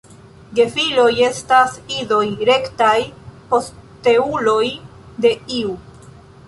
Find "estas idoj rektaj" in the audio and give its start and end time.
1.25-2.97